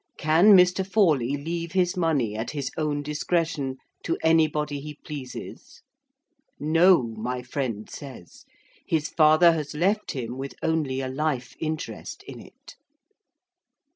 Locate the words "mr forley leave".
0.57-1.73